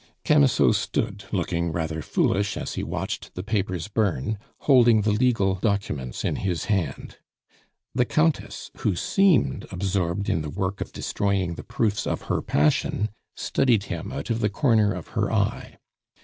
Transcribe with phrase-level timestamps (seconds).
[0.25, 6.25] Camusot stood, looking rather foolish as he watched the papers burn, holding the legal documents
[6.25, 7.17] in his hand.
[7.93, 13.09] The Countess, who seemed absorbed in the work of destroying the proofs of her passion,
[13.35, 15.77] studied him out of the corner of her eye.